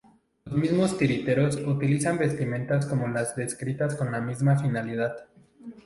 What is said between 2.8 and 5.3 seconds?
como las descritas con la misma finalidad.